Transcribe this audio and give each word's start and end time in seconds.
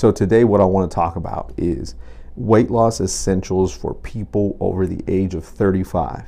So, 0.00 0.10
today, 0.10 0.44
what 0.44 0.62
I 0.62 0.64
want 0.64 0.90
to 0.90 0.94
talk 0.94 1.16
about 1.16 1.52
is 1.58 1.94
weight 2.34 2.70
loss 2.70 3.02
essentials 3.02 3.76
for 3.76 3.92
people 3.92 4.56
over 4.58 4.86
the 4.86 5.04
age 5.06 5.34
of 5.34 5.44
35 5.44 6.24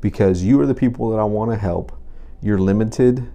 because 0.00 0.42
you 0.42 0.58
are 0.58 0.64
the 0.64 0.74
people 0.74 1.10
that 1.10 1.18
I 1.18 1.24
want 1.24 1.50
to 1.50 1.56
help. 1.58 1.92
You're 2.40 2.58
limited 2.58 3.30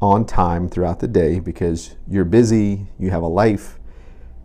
on 0.00 0.24
time 0.24 0.66
throughout 0.66 1.00
the 1.00 1.08
day 1.08 1.40
because 1.40 1.94
you're 2.08 2.24
busy, 2.24 2.86
you 2.98 3.10
have 3.10 3.22
a 3.22 3.26
life, 3.26 3.78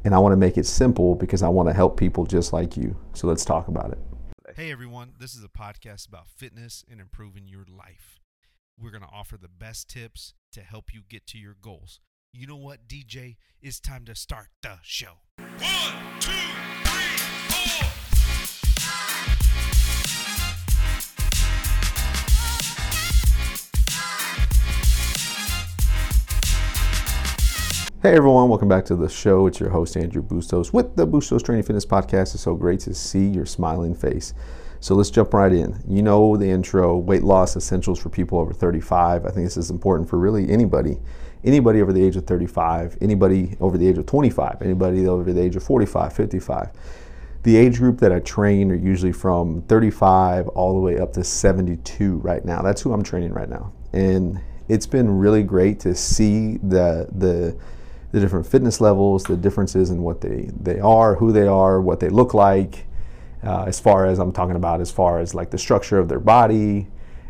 and 0.04 0.14
I 0.14 0.20
want 0.20 0.34
to 0.34 0.38
make 0.38 0.58
it 0.58 0.66
simple 0.66 1.16
because 1.16 1.44
I 1.44 1.48
want 1.48 1.70
to 1.70 1.74
help 1.74 1.96
people 1.96 2.26
just 2.26 2.52
like 2.52 2.76
you. 2.76 2.94
So, 3.14 3.28
let's 3.28 3.46
talk 3.46 3.70
about 3.70 3.94
it. 3.94 4.00
Hey 4.54 4.70
everyone, 4.70 5.14
this 5.18 5.34
is 5.34 5.46
a 5.46 5.48
podcast 5.48 6.10
about 6.10 6.28
fitness 6.28 6.84
and 6.92 7.00
improving 7.00 7.48
your 7.48 7.64
life. 7.70 8.20
We're 8.78 8.92
going 8.92 9.04
to 9.04 9.14
offer 9.14 9.38
the 9.38 9.48
best 9.48 9.90
tips 9.90 10.34
to 10.52 10.60
help 10.60 10.94
you 10.94 11.04
get 11.08 11.26
to 11.28 11.38
your 11.38 11.56
goals. 11.62 12.02
You 12.34 12.46
know 12.46 12.58
what, 12.58 12.88
DJ? 12.88 13.38
It's 13.62 13.80
time 13.80 14.06
to 14.06 14.14
start 14.14 14.48
the 14.62 14.78
show. 14.84 15.14
One, 15.38 16.20
two, 16.20 16.30
three, 16.84 17.18
four. 17.48 17.88
Hey 28.04 28.16
everyone, 28.16 28.50
welcome 28.50 28.68
back 28.68 28.86
to 28.86 28.96
the 28.96 29.10
show. 29.10 29.48
It's 29.48 29.60
your 29.60 29.70
host 29.70 29.98
Andrew 29.98 30.22
Bustos 30.22 30.72
with 30.72 30.96
the 30.96 31.08
Bustos 31.08 31.42
Training 31.42 31.64
Fitness 31.64 31.86
Podcast. 31.86 32.36
It's 32.36 32.42
so 32.42 32.56
great 32.56 32.82
to 32.82 32.94
see 32.94 33.26
your 33.26 33.46
smiling 33.46 33.96
face. 33.96 34.34
So 34.80 34.96
let's 34.96 35.10
jump 35.10 35.34
right 35.34 35.52
in. 35.52 35.82
You 35.88 36.02
know 36.02 36.38
the 36.38 36.50
intro, 36.50 36.98
weight 36.98 37.24
loss 37.24 37.56
essentials 37.56 38.00
for 38.00 38.10
people 38.10 38.38
over 38.38 38.54
35. 38.54 39.26
I 39.26 39.30
think 39.30 39.46
this 39.46 39.58
is 39.58 39.70
important 39.70 40.10
for 40.10 40.18
really 40.18 40.50
anybody. 40.50 40.98
Anybody 41.44 41.82
over 41.82 41.94
the 41.94 42.04
age 42.04 42.16
of 42.16 42.26
35, 42.26 42.98
anybody 43.02 43.56
over 43.60 43.78
the 43.78 43.88
age 43.88 43.98
of 43.98 44.06
25, 44.06 44.62
anybody 44.62 45.08
over 45.08 45.32
the 45.32 45.42
age 45.42 45.56
of 45.56 45.64
45, 45.64 46.14
55. 46.14 46.70
The 47.44 47.56
age 47.56 47.78
group 47.78 48.00
that 48.00 48.12
I 48.12 48.20
train 48.20 48.72
are 48.72 48.76
usually 48.76 49.14
from 49.14 49.62
35 49.64 50.48
all 50.50 50.74
the 50.74 50.80
way 50.80 51.00
up 51.00 51.14
to 51.14 51.24
72 51.24 52.18
right 52.18 52.44
now. 52.44 52.62
That's 52.62 52.82
who 52.82 52.92
I'm 52.92 53.04
training 53.04 53.34
right 53.34 53.50
now. 53.50 53.72
And 53.94 54.42
it's 54.68 54.88
been 54.88 55.18
really 55.18 55.44
great 55.44 55.80
to 55.82 55.96
see 55.96 56.58
the 56.58 57.08
the 57.16 57.58
the 58.12 58.20
different 58.20 58.48
fitness 58.48 58.80
levels, 58.82 59.24
the 59.24 59.36
differences 59.36 59.90
in 59.90 60.02
what 60.02 60.22
they, 60.22 60.50
they 60.62 60.80
are, 60.80 61.16
who 61.16 61.32
they 61.32 61.46
are, 61.46 61.82
what 61.82 62.00
they 62.00 62.10
look 62.10 62.34
like, 62.34 62.86
uh, 63.44 63.66
as 63.68 63.80
far 63.80 64.06
as 64.06 64.20
I'm 64.20 64.32
talking 64.32 64.56
about, 64.56 64.82
as 64.82 64.92
far 64.92 65.20
as 65.20 65.34
like 65.34 65.52
the 65.52 65.58
structure 65.58 66.00
of 66.00 66.08
their 66.08 66.20
body, 66.20 66.88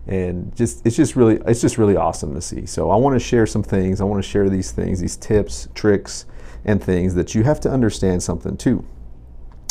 and 0.07 0.55
just 0.55 0.85
it's 0.85 0.95
just 0.95 1.15
really 1.15 1.39
it's 1.45 1.61
just 1.61 1.77
really 1.77 1.97
awesome 1.97 2.33
to 2.33 2.41
see. 2.41 2.65
So 2.65 2.89
I 2.89 2.95
want 2.95 3.15
to 3.15 3.19
share 3.19 3.45
some 3.45 3.63
things. 3.63 3.99
I 3.99 4.05
want 4.05 4.23
to 4.23 4.29
share 4.29 4.49
these 4.49 4.71
things, 4.71 4.99
these 4.99 5.17
tips, 5.17 5.67
tricks, 5.75 6.25
and 6.65 6.81
things 6.81 7.13
that 7.15 7.35
you 7.35 7.43
have 7.43 7.59
to 7.61 7.69
understand 7.69 8.23
something 8.23 8.55
too, 8.55 8.85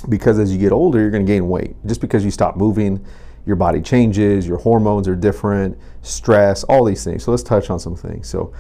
because 0.08 0.38
as 0.38 0.52
you 0.52 0.58
get 0.58 0.72
older, 0.72 1.00
you're 1.00 1.10
going 1.10 1.24
to 1.24 1.32
gain 1.32 1.48
weight. 1.48 1.74
Just 1.86 2.00
because 2.00 2.24
you 2.24 2.30
stop 2.30 2.56
moving, 2.56 3.04
your 3.46 3.56
body 3.56 3.80
changes, 3.80 4.46
your 4.46 4.58
hormones 4.58 5.08
are 5.08 5.16
different, 5.16 5.78
stress, 6.02 6.64
all 6.64 6.84
these 6.84 7.02
things. 7.04 7.24
So 7.24 7.30
let's 7.30 7.42
touch 7.42 7.70
on 7.70 7.78
some 7.78 7.96
things. 7.96 8.28
So 8.28 8.52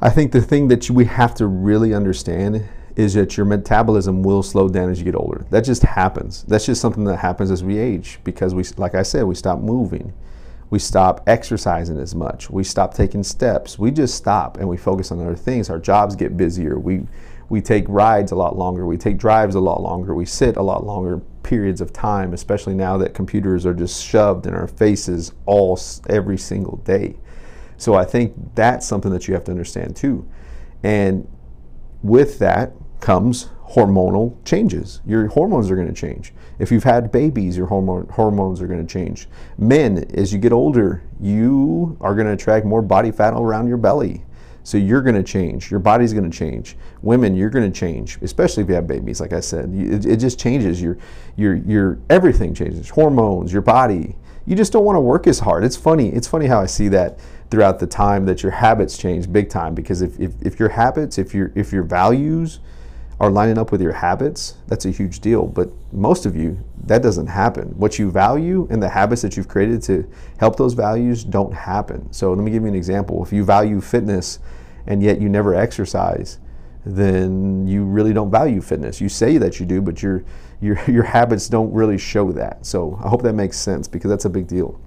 I 0.00 0.10
think 0.10 0.32
the 0.32 0.40
thing 0.40 0.68
that 0.68 0.90
we 0.90 1.04
have 1.04 1.34
to 1.34 1.46
really 1.46 1.94
understand 1.94 2.68
is 2.98 3.14
that 3.14 3.36
your 3.36 3.46
metabolism 3.46 4.24
will 4.24 4.42
slow 4.42 4.68
down 4.68 4.90
as 4.90 4.98
you 4.98 5.04
get 5.04 5.14
older. 5.14 5.46
That 5.50 5.60
just 5.60 5.84
happens. 5.84 6.42
That's 6.48 6.66
just 6.66 6.80
something 6.80 7.04
that 7.04 7.18
happens 7.18 7.52
as 7.52 7.62
we 7.62 7.78
age 7.78 8.18
because 8.24 8.56
we, 8.56 8.64
like 8.76 8.96
I 8.96 9.04
said, 9.04 9.22
we 9.22 9.36
stop 9.36 9.60
moving. 9.60 10.12
We 10.70 10.80
stop 10.80 11.22
exercising 11.28 12.00
as 12.00 12.16
much. 12.16 12.50
We 12.50 12.64
stop 12.64 12.92
taking 12.92 13.22
steps. 13.22 13.78
We 13.78 13.92
just 13.92 14.16
stop 14.16 14.56
and 14.56 14.68
we 14.68 14.76
focus 14.76 15.12
on 15.12 15.20
other 15.20 15.36
things. 15.36 15.70
Our 15.70 15.78
jobs 15.78 16.16
get 16.16 16.36
busier. 16.36 16.76
We 16.76 17.06
we 17.48 17.62
take 17.62 17.84
rides 17.88 18.32
a 18.32 18.36
lot 18.36 18.58
longer. 18.58 18.84
We 18.84 18.98
take 18.98 19.16
drives 19.16 19.54
a 19.54 19.60
lot 19.60 19.80
longer. 19.80 20.14
We 20.14 20.26
sit 20.26 20.56
a 20.56 20.62
lot 20.62 20.84
longer 20.84 21.18
periods 21.44 21.80
of 21.80 21.92
time, 21.92 22.34
especially 22.34 22.74
now 22.74 22.98
that 22.98 23.14
computers 23.14 23.64
are 23.64 23.72
just 23.72 24.04
shoved 24.04 24.46
in 24.46 24.52
our 24.52 24.66
faces 24.66 25.32
all 25.46 25.80
every 26.10 26.36
single 26.36 26.78
day. 26.78 27.16
So 27.78 27.94
I 27.94 28.04
think 28.04 28.34
that's 28.54 28.86
something 28.86 29.12
that 29.12 29.28
you 29.28 29.34
have 29.34 29.44
to 29.44 29.52
understand 29.52 29.96
too. 29.96 30.28
And 30.82 31.26
with 32.02 32.38
that 32.40 32.72
comes 33.00 33.48
hormonal 33.70 34.42
changes. 34.44 35.00
Your 35.06 35.28
hormones 35.28 35.70
are 35.70 35.76
going 35.76 35.88
to 35.88 35.94
change. 35.94 36.32
If 36.58 36.72
you've 36.72 36.84
had 36.84 37.12
babies, 37.12 37.56
your 37.56 37.66
hormone, 37.66 38.08
hormones 38.08 38.60
are 38.60 38.66
going 38.66 38.84
to 38.84 38.92
change. 38.92 39.28
Men, 39.58 40.10
as 40.14 40.32
you 40.32 40.38
get 40.38 40.52
older, 40.52 41.02
you 41.20 41.96
are 42.00 42.14
going 42.14 42.26
to 42.26 42.32
attract 42.32 42.64
more 42.64 42.82
body 42.82 43.10
fat 43.10 43.34
around 43.34 43.68
your 43.68 43.76
belly. 43.76 44.24
So 44.64 44.76
you're 44.76 45.02
going 45.02 45.14
to 45.14 45.22
change. 45.22 45.70
Your 45.70 45.80
body's 45.80 46.12
going 46.12 46.30
to 46.30 46.36
change. 46.36 46.76
Women, 47.00 47.34
you're 47.34 47.50
going 47.50 47.70
to 47.70 47.78
change, 47.78 48.18
especially 48.22 48.62
if 48.62 48.68
you 48.68 48.74
have 48.74 48.86
babies. 48.86 49.20
Like 49.20 49.32
I 49.32 49.40
said, 49.40 49.72
it, 49.72 50.04
it 50.04 50.16
just 50.16 50.38
changes. 50.38 50.82
Your, 50.82 50.98
your, 51.36 51.54
your 51.54 51.98
everything 52.10 52.54
changes. 52.54 52.90
Hormones, 52.90 53.52
your 53.52 53.62
body. 53.62 54.16
You 54.46 54.56
just 54.56 54.72
don't 54.72 54.84
want 54.84 54.96
to 54.96 55.00
work 55.00 55.26
as 55.26 55.38
hard. 55.38 55.64
It's 55.64 55.76
funny. 55.76 56.08
It's 56.10 56.26
funny 56.26 56.46
how 56.46 56.60
I 56.60 56.66
see 56.66 56.88
that 56.88 57.18
throughout 57.50 57.78
the 57.78 57.86
time 57.86 58.26
that 58.26 58.42
your 58.42 58.52
habits 58.52 58.98
change 58.98 59.30
big 59.32 59.48
time 59.48 59.74
because 59.74 60.02
if, 60.02 60.18
if, 60.20 60.34
if 60.42 60.60
your 60.60 60.68
habits 60.68 61.16
if 61.18 61.34
your 61.34 61.50
if 61.54 61.72
your 61.72 61.82
values 61.82 62.60
are 63.20 63.30
lining 63.30 63.58
up 63.58 63.72
with 63.72 63.82
your 63.82 63.92
habits 63.92 64.54
that's 64.68 64.84
a 64.84 64.90
huge 64.90 65.20
deal. 65.20 65.46
But 65.46 65.70
most 65.92 66.26
of 66.26 66.36
you 66.36 66.62
that 66.84 67.02
doesn't 67.02 67.26
happen. 67.26 67.68
What 67.76 67.98
you 67.98 68.10
value 68.10 68.66
and 68.70 68.82
the 68.82 68.88
habits 68.88 69.22
that 69.22 69.36
you've 69.36 69.48
created 69.48 69.82
to 69.82 70.08
help 70.38 70.56
those 70.56 70.74
values 70.74 71.24
don't 71.24 71.52
happen. 71.52 72.10
So 72.12 72.32
let 72.32 72.42
me 72.42 72.50
give 72.50 72.62
you 72.62 72.68
an 72.68 72.74
example. 72.74 73.22
If 73.24 73.32
you 73.32 73.44
value 73.44 73.80
fitness 73.80 74.38
and 74.86 75.02
yet 75.02 75.20
you 75.20 75.28
never 75.28 75.54
exercise 75.54 76.38
then 76.86 77.66
you 77.66 77.84
really 77.84 78.14
don't 78.14 78.30
value 78.30 78.62
fitness. 78.62 79.00
You 79.00 79.08
say 79.08 79.36
that 79.38 79.60
you 79.60 79.66
do 79.66 79.82
but 79.82 80.02
your 80.02 80.24
your 80.60 80.78
your 80.90 81.02
habits 81.02 81.48
don't 81.48 81.72
really 81.72 81.98
show 81.98 82.32
that. 82.32 82.64
So 82.64 82.98
i 83.04 83.08
hope 83.08 83.22
that 83.22 83.34
makes 83.34 83.58
sense 83.58 83.88
because 83.88 84.10
that's 84.10 84.24
a 84.24 84.30
big 84.30 84.46
deal 84.46 84.80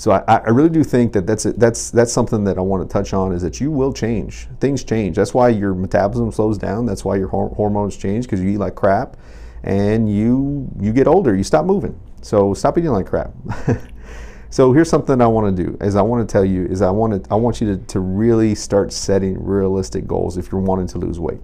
so 0.00 0.12
I, 0.12 0.22
I, 0.26 0.48
really 0.48 0.70
do 0.70 0.82
think 0.82 1.12
that 1.12 1.26
that's 1.26 1.42
that's 1.42 1.90
that's 1.90 2.10
something 2.10 2.42
that 2.44 2.56
I 2.56 2.62
want 2.62 2.88
to 2.88 2.90
touch 2.90 3.12
on 3.12 3.34
is 3.34 3.42
that 3.42 3.60
you 3.60 3.70
will 3.70 3.92
change. 3.92 4.48
Things 4.58 4.82
change. 4.82 5.16
That's 5.16 5.34
why 5.34 5.50
your 5.50 5.74
metabolism 5.74 6.32
slows 6.32 6.56
down. 6.56 6.86
That's 6.86 7.04
why 7.04 7.16
your 7.16 7.28
hor- 7.28 7.50
hormones 7.50 7.98
change 7.98 8.24
because 8.24 8.40
you 8.40 8.48
eat 8.48 8.56
like 8.56 8.74
crap, 8.74 9.18
and 9.62 10.10
you 10.10 10.70
you 10.80 10.94
get 10.94 11.06
older. 11.06 11.36
You 11.36 11.44
stop 11.44 11.66
moving. 11.66 12.00
So 12.22 12.54
stop 12.54 12.78
eating 12.78 12.92
like 12.92 13.04
crap. 13.04 13.34
so 14.48 14.72
here's 14.72 14.88
something 14.88 15.20
I 15.20 15.26
want 15.26 15.54
to 15.54 15.64
do. 15.64 15.76
Is 15.82 15.96
I 15.96 16.00
want 16.00 16.26
to 16.26 16.32
tell 16.32 16.46
you 16.46 16.64
is 16.64 16.80
I 16.80 16.90
want 16.90 17.22
to 17.22 17.30
I 17.30 17.34
want 17.34 17.60
you 17.60 17.76
to, 17.76 17.84
to 17.88 18.00
really 18.00 18.54
start 18.54 18.94
setting 18.94 19.44
realistic 19.44 20.06
goals 20.06 20.38
if 20.38 20.50
you're 20.50 20.62
wanting 20.62 20.86
to 20.86 20.98
lose 20.98 21.20
weight. 21.20 21.42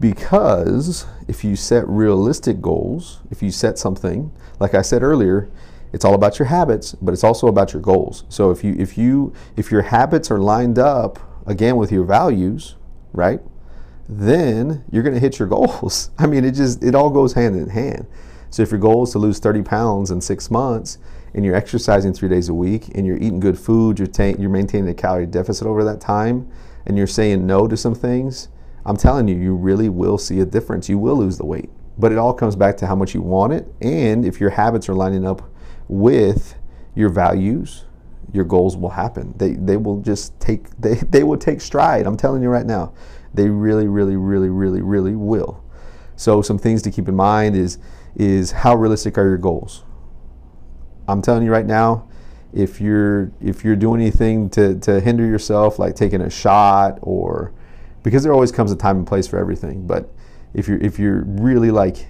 Because 0.00 1.04
if 1.28 1.44
you 1.44 1.56
set 1.56 1.86
realistic 1.86 2.62
goals, 2.62 3.20
if 3.30 3.42
you 3.42 3.50
set 3.50 3.78
something 3.78 4.32
like 4.58 4.72
I 4.72 4.80
said 4.80 5.02
earlier 5.02 5.50
it's 5.92 6.04
all 6.04 6.14
about 6.14 6.38
your 6.38 6.46
habits, 6.46 6.94
but 6.94 7.12
it's 7.12 7.24
also 7.24 7.48
about 7.48 7.72
your 7.72 7.82
goals. 7.82 8.24
So 8.28 8.50
if 8.50 8.64
you 8.64 8.74
if 8.78 8.96
you 8.96 9.32
if 9.56 9.70
your 9.70 9.82
habits 9.82 10.30
are 10.30 10.38
lined 10.38 10.78
up 10.78 11.18
again 11.46 11.76
with 11.76 11.92
your 11.92 12.04
values, 12.04 12.76
right? 13.12 13.40
Then 14.08 14.84
you're 14.90 15.02
going 15.02 15.14
to 15.14 15.20
hit 15.20 15.38
your 15.38 15.48
goals. 15.48 16.10
I 16.18 16.26
mean, 16.26 16.44
it 16.44 16.52
just 16.52 16.82
it 16.82 16.94
all 16.94 17.10
goes 17.10 17.34
hand 17.34 17.56
in 17.56 17.68
hand. 17.68 18.06
So 18.50 18.62
if 18.62 18.70
your 18.70 18.80
goal 18.80 19.04
is 19.04 19.12
to 19.12 19.18
lose 19.18 19.38
30 19.38 19.62
pounds 19.62 20.10
in 20.10 20.20
6 20.20 20.50
months 20.50 20.98
and 21.34 21.42
you're 21.42 21.54
exercising 21.54 22.12
3 22.12 22.28
days 22.28 22.50
a 22.50 22.54
week 22.54 22.88
and 22.94 23.06
you're 23.06 23.16
eating 23.16 23.40
good 23.40 23.58
food, 23.58 23.98
you're 23.98 24.08
ta- 24.08 24.34
you're 24.38 24.50
maintaining 24.50 24.90
a 24.90 24.94
calorie 24.94 25.26
deficit 25.26 25.66
over 25.66 25.84
that 25.84 26.00
time 26.00 26.50
and 26.84 26.98
you're 26.98 27.06
saying 27.06 27.46
no 27.46 27.66
to 27.66 27.76
some 27.76 27.94
things, 27.94 28.48
I'm 28.84 28.96
telling 28.96 29.28
you 29.28 29.36
you 29.36 29.54
really 29.54 29.88
will 29.88 30.18
see 30.18 30.40
a 30.40 30.44
difference. 30.44 30.88
You 30.88 30.98
will 30.98 31.16
lose 31.16 31.38
the 31.38 31.46
weight. 31.46 31.70
But 31.96 32.12
it 32.12 32.18
all 32.18 32.34
comes 32.34 32.56
back 32.56 32.76
to 32.78 32.86
how 32.86 32.94
much 32.94 33.14
you 33.14 33.22
want 33.22 33.52
it 33.52 33.66
and 33.80 34.24
if 34.24 34.40
your 34.40 34.50
habits 34.50 34.88
are 34.88 34.94
lining 34.94 35.26
up 35.26 35.48
with 35.92 36.54
your 36.94 37.08
values, 37.08 37.84
your 38.32 38.44
goals 38.44 38.76
will 38.76 38.90
happen. 38.90 39.34
They, 39.36 39.52
they 39.52 39.76
will 39.76 40.00
just 40.00 40.38
take, 40.40 40.68
they, 40.80 40.94
they 40.94 41.22
will 41.22 41.38
take 41.38 41.60
stride. 41.60 42.06
I'm 42.06 42.16
telling 42.16 42.42
you 42.42 42.48
right 42.48 42.66
now. 42.66 42.92
They 43.34 43.48
really, 43.48 43.86
really, 43.86 44.16
really, 44.16 44.48
really, 44.48 44.82
really 44.82 45.14
will. 45.14 45.64
So 46.16 46.42
some 46.42 46.58
things 46.58 46.82
to 46.82 46.90
keep 46.90 47.08
in 47.08 47.16
mind 47.16 47.56
is, 47.56 47.78
is 48.14 48.50
how 48.50 48.74
realistic 48.76 49.16
are 49.16 49.26
your 49.26 49.38
goals? 49.38 49.84
I'm 51.08 51.22
telling 51.22 51.42
you 51.42 51.50
right 51.50 51.66
now, 51.66 52.08
if 52.52 52.80
you're 52.80 53.32
if 53.40 53.64
you're 53.64 53.76
doing 53.76 54.00
anything 54.02 54.50
to, 54.50 54.78
to 54.80 55.00
hinder 55.00 55.24
yourself, 55.24 55.78
like 55.78 55.96
taking 55.96 56.20
a 56.20 56.28
shot 56.28 56.98
or 57.00 57.52
because 58.02 58.22
there 58.22 58.32
always 58.32 58.52
comes 58.52 58.70
a 58.70 58.76
time 58.76 58.98
and 58.98 59.06
place 59.06 59.26
for 59.26 59.38
everything, 59.38 59.86
but 59.86 60.12
if 60.52 60.68
you're 60.68 60.78
if 60.78 60.98
you're 60.98 61.24
really 61.24 61.70
like 61.70 62.06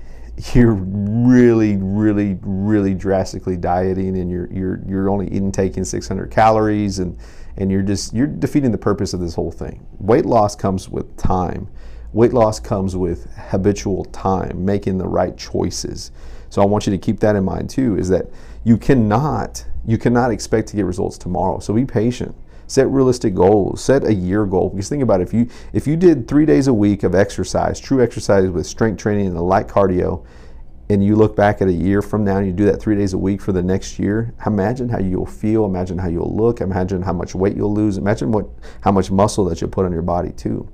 you're 0.54 0.72
really, 0.72 1.76
really, 1.76 2.38
really 2.42 2.94
drastically 2.94 3.56
dieting 3.56 4.18
and 4.18 4.30
you're, 4.30 4.50
you're, 4.50 4.80
you're 4.86 5.10
only 5.10 5.28
taking 5.50 5.84
600 5.84 6.30
calories 6.30 6.98
and, 6.98 7.18
and 7.56 7.70
you're 7.70 7.82
just, 7.82 8.14
you're 8.14 8.26
defeating 8.26 8.72
the 8.72 8.78
purpose 8.78 9.12
of 9.12 9.20
this 9.20 9.34
whole 9.34 9.52
thing. 9.52 9.86
Weight 9.98 10.24
loss 10.24 10.56
comes 10.56 10.88
with 10.88 11.16
time. 11.16 11.68
Weight 12.12 12.32
loss 12.32 12.60
comes 12.60 12.96
with 12.96 13.32
habitual 13.36 14.04
time, 14.06 14.64
making 14.64 14.98
the 14.98 15.06
right 15.06 15.36
choices. 15.36 16.10
So 16.50 16.62
I 16.62 16.66
want 16.66 16.86
you 16.86 16.90
to 16.90 16.98
keep 16.98 17.20
that 17.20 17.36
in 17.36 17.44
mind 17.44 17.70
too, 17.70 17.96
is 17.96 18.08
that 18.10 18.26
you 18.64 18.76
cannot, 18.76 19.64
you 19.86 19.98
cannot 19.98 20.30
expect 20.30 20.68
to 20.68 20.76
get 20.76 20.84
results 20.84 21.18
tomorrow. 21.18 21.58
So 21.58 21.72
be 21.72 21.84
patient. 21.84 22.34
Set 22.72 22.88
realistic 22.88 23.34
goals. 23.34 23.84
Set 23.84 24.02
a 24.06 24.14
year 24.14 24.46
goal. 24.46 24.70
Because 24.70 24.88
think 24.88 25.02
about 25.02 25.20
it, 25.20 25.24
if 25.24 25.34
you 25.34 25.46
if 25.74 25.86
you 25.86 25.94
did 25.94 26.26
three 26.26 26.46
days 26.46 26.68
a 26.68 26.72
week 26.72 27.02
of 27.02 27.14
exercise, 27.14 27.78
true 27.78 28.02
exercise 28.02 28.48
with 28.48 28.66
strength 28.66 28.98
training 28.98 29.26
and 29.26 29.36
a 29.36 29.42
light 29.42 29.68
cardio, 29.68 30.24
and 30.88 31.04
you 31.04 31.14
look 31.14 31.36
back 31.36 31.60
at 31.60 31.68
a 31.68 31.72
year 31.72 32.00
from 32.00 32.24
now 32.24 32.38
and 32.38 32.46
you 32.46 32.52
do 32.54 32.64
that 32.64 32.80
three 32.80 32.96
days 32.96 33.12
a 33.12 33.18
week 33.18 33.42
for 33.42 33.52
the 33.52 33.62
next 33.62 33.98
year, 33.98 34.32
imagine 34.46 34.88
how 34.88 34.98
you'll 34.98 35.26
feel, 35.26 35.66
imagine 35.66 35.98
how 35.98 36.08
you'll 36.08 36.34
look, 36.34 36.62
imagine 36.62 37.02
how 37.02 37.12
much 37.12 37.34
weight 37.34 37.54
you'll 37.54 37.74
lose, 37.74 37.98
imagine 37.98 38.32
what 38.32 38.48
how 38.80 38.90
much 38.90 39.10
muscle 39.10 39.44
that 39.44 39.60
you'll 39.60 39.68
put 39.68 39.84
on 39.84 39.92
your 39.92 40.00
body 40.00 40.30
too. 40.30 40.66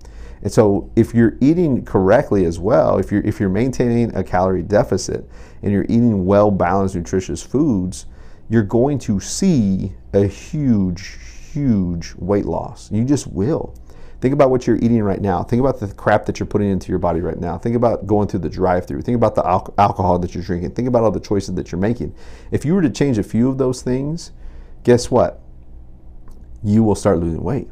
And 0.43 0.53
so 0.53 0.89
if 0.95 1.15
you're 1.15 1.37
eating 1.41 1.85
correctly 1.85 2.45
as 2.45 2.61
well, 2.61 2.99
if 2.99 3.11
you're 3.11 3.23
if 3.23 3.41
you're 3.41 3.49
maintaining 3.49 4.15
a 4.15 4.23
calorie 4.23 4.63
deficit 4.63 5.29
and 5.63 5.73
you're 5.73 5.87
eating 5.87 6.27
well 6.27 6.53
balanced 6.53 6.95
nutritious 6.95 7.43
foods, 7.43 8.07
you're 8.49 8.63
going 8.63 9.01
to 9.01 9.19
see 9.19 9.95
a 10.13 10.29
huge 10.29 11.19
huge 11.59 12.15
weight 12.19 12.45
loss. 12.45 12.91
You 12.93 13.05
just 13.05 13.27
will. 13.27 13.75
Think 14.21 14.35
about 14.35 14.51
what 14.51 14.67
you're 14.67 14.77
eating 14.77 15.03
right 15.03 15.21
now. 15.21 15.43
Think 15.45 15.61
about 15.61 15.79
the 15.79 15.89
crap 15.89 16.27
that 16.27 16.41
you're 16.41 16.47
putting 16.47 16.69
into 16.71 16.89
your 16.89 16.99
body 16.99 17.21
right 17.21 17.39
now. 17.39 17.57
Think 17.57 17.77
about 17.77 18.07
going 18.07 18.27
through 18.27 18.41
the 18.41 18.49
drive 18.49 18.87
through. 18.87 19.03
Think 19.03 19.17
about 19.17 19.35
the 19.35 19.47
al- 19.47 19.75
alcohol 19.79 20.19
that 20.19 20.35
you're 20.35 20.43
drinking. 20.43 20.73
Think 20.73 20.89
about 20.89 21.05
all 21.05 21.11
the 21.13 21.21
choices 21.21 21.55
that 21.55 21.71
you're 21.71 21.81
making. 21.81 22.15
If 22.51 22.65
you 22.65 22.75
were 22.75 22.83
to 22.83 22.91
change 22.91 23.19
a 23.19 23.23
few 23.23 23.49
of 23.49 23.59
those 23.59 23.83
things, 23.83 24.33
guess 24.83 25.11
what? 25.11 25.41
You 26.65 26.83
will 26.83 26.97
start 26.97 27.19
losing 27.19 27.43
weight. 27.43 27.69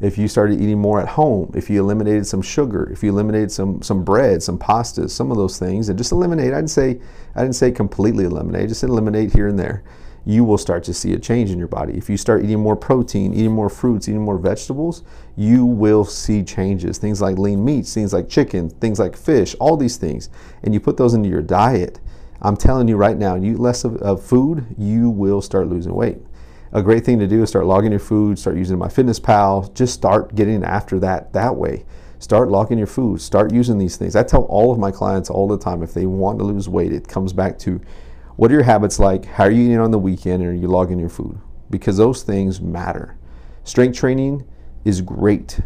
If 0.00 0.18
you 0.18 0.26
started 0.26 0.60
eating 0.60 0.78
more 0.78 1.00
at 1.00 1.08
home, 1.08 1.52
if 1.54 1.68
you 1.70 1.80
eliminated 1.80 2.26
some 2.26 2.42
sugar, 2.42 2.90
if 2.90 3.02
you 3.02 3.10
eliminated 3.10 3.52
some 3.52 3.80
some 3.80 4.04
bread, 4.04 4.42
some 4.42 4.58
pastas, 4.58 5.10
some 5.10 5.30
of 5.30 5.36
those 5.36 5.58
things, 5.58 5.88
and 5.88 5.96
just 5.96 6.12
eliminate. 6.12 6.52
I 6.52 6.56
didn't 6.56 6.70
say 6.70 7.00
I 7.34 7.42
didn't 7.42 7.54
say 7.54 7.70
completely 7.70 8.24
eliminate, 8.24 8.68
just 8.68 8.82
eliminate 8.82 9.32
here 9.32 9.48
and 9.48 9.58
there 9.58 9.84
you 10.24 10.44
will 10.44 10.58
start 10.58 10.82
to 10.84 10.94
see 10.94 11.12
a 11.12 11.18
change 11.18 11.50
in 11.50 11.58
your 11.58 11.68
body. 11.68 11.94
If 11.94 12.08
you 12.08 12.16
start 12.16 12.44
eating 12.44 12.60
more 12.60 12.76
protein, 12.76 13.34
eating 13.34 13.52
more 13.52 13.68
fruits, 13.68 14.08
eating 14.08 14.22
more 14.22 14.38
vegetables, 14.38 15.02
you 15.36 15.66
will 15.66 16.04
see 16.04 16.42
changes. 16.42 16.98
Things 16.98 17.20
like 17.20 17.38
lean 17.38 17.64
meats, 17.64 17.92
things 17.92 18.12
like 18.12 18.28
chicken, 18.28 18.70
things 18.70 18.98
like 18.98 19.16
fish, 19.16 19.54
all 19.60 19.76
these 19.76 19.96
things. 19.96 20.30
And 20.62 20.72
you 20.72 20.80
put 20.80 20.96
those 20.96 21.14
into 21.14 21.28
your 21.28 21.42
diet. 21.42 22.00
I'm 22.40 22.56
telling 22.56 22.88
you 22.88 22.96
right 22.96 23.16
now, 23.16 23.34
you 23.34 23.52
eat 23.52 23.58
less 23.58 23.84
of, 23.84 23.96
of 23.98 24.22
food, 24.22 24.66
you 24.78 25.10
will 25.10 25.40
start 25.40 25.68
losing 25.68 25.94
weight. 25.94 26.18
A 26.72 26.82
great 26.82 27.04
thing 27.04 27.18
to 27.20 27.26
do 27.26 27.42
is 27.42 27.50
start 27.50 27.66
logging 27.66 27.92
your 27.92 28.00
food, 28.00 28.38
start 28.38 28.56
using 28.56 28.78
MyFitnessPal, 28.78 29.72
just 29.74 29.94
start 29.94 30.34
getting 30.34 30.64
after 30.64 30.98
that 31.00 31.32
that 31.32 31.54
way. 31.54 31.84
Start 32.18 32.48
logging 32.48 32.78
your 32.78 32.86
food, 32.86 33.20
start 33.20 33.52
using 33.52 33.78
these 33.78 33.96
things. 33.96 34.16
I 34.16 34.22
tell 34.22 34.42
all 34.44 34.72
of 34.72 34.78
my 34.78 34.90
clients 34.90 35.30
all 35.30 35.46
the 35.46 35.58
time 35.58 35.82
if 35.82 35.94
they 35.94 36.06
want 36.06 36.38
to 36.38 36.44
lose 36.44 36.68
weight, 36.68 36.92
it 36.92 37.06
comes 37.06 37.32
back 37.32 37.58
to 37.60 37.80
what 38.36 38.50
are 38.50 38.54
your 38.54 38.64
habits 38.64 38.98
like? 38.98 39.24
How 39.26 39.44
are 39.44 39.50
you 39.50 39.64
eating 39.64 39.78
on 39.78 39.90
the 39.90 39.98
weekend? 39.98 40.42
And 40.42 40.50
are 40.50 40.54
you 40.54 40.66
logging 40.66 40.98
your 40.98 41.08
food? 41.08 41.38
Because 41.70 41.96
those 41.96 42.22
things 42.22 42.60
matter. 42.60 43.16
Strength 43.62 43.96
training 43.96 44.44
is 44.84 45.00
great, 45.00 45.60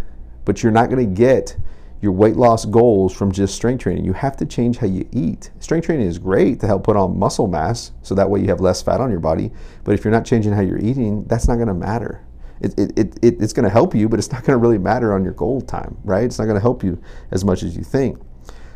but 0.44 0.62
you're 0.62 0.72
not 0.72 0.90
going 0.90 1.04
to 1.04 1.14
get 1.14 1.56
your 2.00 2.12
weight 2.12 2.36
loss 2.36 2.64
goals 2.64 3.12
from 3.12 3.32
just 3.32 3.54
strength 3.54 3.82
training. 3.82 4.04
You 4.04 4.12
have 4.12 4.36
to 4.36 4.46
change 4.46 4.76
how 4.78 4.86
you 4.86 5.08
eat. 5.12 5.50
Strength 5.58 5.86
training 5.86 6.06
is 6.06 6.18
great 6.18 6.60
to 6.60 6.66
help 6.66 6.84
put 6.84 6.96
on 6.96 7.18
muscle 7.18 7.48
mass, 7.48 7.92
so 8.02 8.14
that 8.14 8.30
way 8.30 8.40
you 8.40 8.48
have 8.48 8.60
less 8.60 8.82
fat 8.82 9.00
on 9.00 9.10
your 9.10 9.18
body. 9.18 9.50
But 9.82 9.94
if 9.94 10.04
you're 10.04 10.12
not 10.12 10.24
changing 10.24 10.52
how 10.52 10.60
you're 10.60 10.78
eating, 10.78 11.24
that's 11.24 11.48
not 11.48 11.56
going 11.56 11.68
to 11.68 11.74
matter. 11.74 12.24
It, 12.60 12.78
it, 12.78 12.98
it, 12.98 13.18
it 13.22 13.42
it's 13.42 13.52
going 13.52 13.64
to 13.64 13.70
help 13.70 13.94
you, 13.94 14.08
but 14.08 14.18
it's 14.18 14.30
not 14.30 14.44
going 14.44 14.56
to 14.56 14.62
really 14.62 14.78
matter 14.78 15.12
on 15.12 15.24
your 15.24 15.32
goal 15.32 15.60
time, 15.60 15.96
right? 16.04 16.24
It's 16.24 16.38
not 16.38 16.44
going 16.44 16.56
to 16.56 16.60
help 16.60 16.84
you 16.84 17.02
as 17.30 17.44
much 17.44 17.62
as 17.62 17.76
you 17.76 17.82
think. 17.82 18.18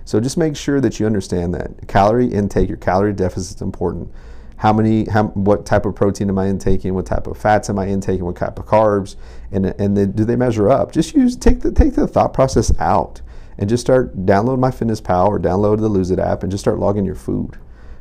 So 0.04 0.20
just 0.20 0.36
make 0.36 0.56
sure 0.56 0.80
that 0.80 0.98
you 0.98 1.06
understand 1.06 1.54
that 1.54 1.88
calorie 1.88 2.28
intake, 2.28 2.68
your 2.68 2.78
calorie 2.78 3.12
deficit 3.12 3.56
is 3.56 3.62
important. 3.62 4.12
How 4.56 4.72
many, 4.72 5.06
how, 5.06 5.24
what 5.28 5.66
type 5.66 5.86
of 5.86 5.94
protein 5.94 6.28
am 6.28 6.38
I 6.38 6.46
intaking? 6.46 6.94
What 6.94 7.06
type 7.06 7.26
of 7.26 7.36
fats 7.36 7.68
am 7.68 7.78
I 7.78 7.86
intaking? 7.86 8.24
What 8.24 8.36
type 8.36 8.58
of 8.58 8.66
carbs? 8.66 9.16
And, 9.50 9.66
and 9.66 9.96
then 9.96 10.12
do 10.12 10.24
they 10.24 10.36
measure 10.36 10.70
up? 10.70 10.92
Just 10.92 11.14
use, 11.14 11.36
take 11.36 11.60
the, 11.60 11.72
take 11.72 11.94
the 11.94 12.06
thought 12.06 12.32
process 12.32 12.72
out 12.78 13.20
and 13.58 13.68
just 13.68 13.80
start 13.80 14.24
download 14.24 14.58
MyFitnessPal 14.58 15.26
or 15.26 15.40
download 15.40 15.78
the 15.78 15.88
Lose 15.88 16.10
It 16.10 16.18
app 16.18 16.42
and 16.42 16.50
just 16.50 16.62
start 16.62 16.78
logging 16.78 17.04
your 17.04 17.16
food. 17.16 17.58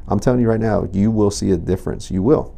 I'm 0.07 0.19
telling 0.19 0.39
you 0.39 0.49
right 0.49 0.59
now, 0.59 0.87
you 0.93 1.09
will 1.09 1.31
see 1.31 1.51
a 1.51 1.57
difference. 1.57 2.11
You 2.11 2.21
will. 2.21 2.55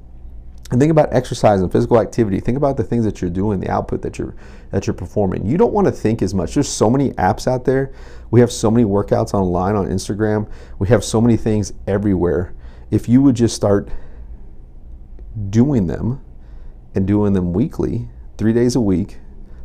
And 0.71 0.79
think 0.79 0.91
about 0.91 1.13
exercise 1.13 1.61
and 1.61 1.71
physical 1.71 1.99
activity. 1.99 2.39
Think 2.39 2.57
about 2.57 2.77
the 2.77 2.83
things 2.83 3.05
that 3.05 3.21
you're 3.21 3.29
doing, 3.29 3.59
the 3.59 3.69
output 3.69 4.01
that 4.01 4.17
you're 4.17 4.33
that 4.71 4.87
you're 4.87 4.93
performing. 4.95 5.45
You 5.45 5.57
don't 5.57 5.73
want 5.73 5.85
to 5.85 5.91
think 5.91 6.21
as 6.21 6.33
much. 6.33 6.55
There's 6.55 6.69
so 6.69 6.89
many 6.89 7.11
apps 7.11 7.47
out 7.47 7.65
there. 7.65 7.93
We 8.31 8.39
have 8.39 8.51
so 8.51 8.71
many 8.71 8.85
workouts 8.85 9.33
online 9.35 9.75
on 9.75 9.87
Instagram. 9.87 10.49
We 10.79 10.87
have 10.87 11.03
so 11.03 11.21
many 11.21 11.37
things 11.37 11.73
everywhere. 11.85 12.55
If 12.89 13.07
you 13.07 13.21
would 13.21 13.35
just 13.35 13.55
start 13.55 13.89
doing 15.49 15.87
them 15.87 16.23
and 16.95 17.05
doing 17.05 17.33
them 17.33 17.53
weekly, 17.53 18.09
3 18.37 18.53
days 18.53 18.75
a 18.75 18.81
week, 18.81 19.19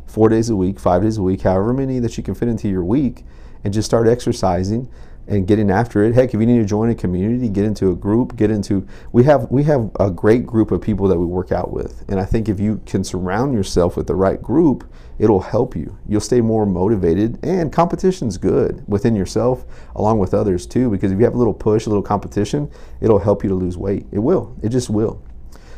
4 0.05 0.29
days 0.29 0.49
a 0.49 0.55
week, 0.55 0.79
5 0.79 1.01
days 1.01 1.17
a 1.17 1.23
week, 1.23 1.41
however 1.41 1.73
many 1.73 1.97
that 1.99 2.17
you 2.17 2.23
can 2.23 2.35
fit 2.35 2.49
into 2.49 2.67
your 2.69 2.83
week 2.83 3.23
and 3.63 3.73
just 3.73 3.87
start 3.87 4.07
exercising 4.07 4.89
and 5.29 5.45
getting 5.45 5.69
after 5.69 6.03
it. 6.03 6.15
Heck, 6.15 6.33
if 6.33 6.39
you 6.39 6.45
need 6.45 6.57
to 6.57 6.65
join 6.65 6.89
a 6.89 6.95
community, 6.95 7.47
get 7.49 7.63
into 7.63 7.91
a 7.91 7.95
group, 7.95 8.35
get 8.35 8.49
into 8.49 8.85
we 9.11 9.23
have 9.23 9.49
we 9.51 9.63
have 9.63 9.91
a 9.99 10.09
great 10.09 10.45
group 10.45 10.71
of 10.71 10.81
people 10.81 11.07
that 11.07 11.19
we 11.19 11.25
work 11.25 11.51
out 11.51 11.71
with. 11.71 12.03
And 12.09 12.19
I 12.19 12.25
think 12.25 12.49
if 12.49 12.59
you 12.59 12.81
can 12.85 13.03
surround 13.03 13.53
yourself 13.53 13.95
with 13.95 14.07
the 14.07 14.15
right 14.15 14.41
group, 14.41 14.91
it'll 15.19 15.39
help 15.39 15.75
you. 15.75 15.95
You'll 16.07 16.19
stay 16.19 16.41
more 16.41 16.65
motivated 16.65 17.39
and 17.43 17.71
competition's 17.71 18.37
good 18.37 18.83
within 18.87 19.15
yourself 19.15 19.65
along 19.95 20.17
with 20.17 20.33
others 20.33 20.65
too 20.65 20.89
because 20.89 21.11
if 21.11 21.19
you 21.19 21.25
have 21.25 21.35
a 21.35 21.37
little 21.37 21.53
push, 21.53 21.85
a 21.85 21.89
little 21.89 22.03
competition, 22.03 22.69
it'll 22.99 23.19
help 23.19 23.43
you 23.43 23.49
to 23.49 23.55
lose 23.55 23.77
weight. 23.77 24.07
It 24.11 24.19
will. 24.19 24.55
It 24.63 24.69
just 24.69 24.89
will. 24.89 25.21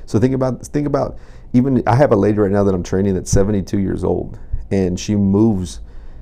So 0.06 0.18
think 0.18 0.34
about 0.34 0.66
think 0.68 0.88
about 0.88 1.20
even 1.52 1.84
I 1.86 1.96
have 1.96 2.14
a 2.14 2.16
lady 2.16 2.38
right 2.38 2.52
now 2.52 2.64
that 2.64 2.74
I'm 2.74 2.84
training 2.84 3.16
that's 3.16 3.32
72 3.32 3.80
years 3.80 4.06
old 4.06 4.40
and 4.72 4.98
she 4.98 5.18
moves 5.18 5.82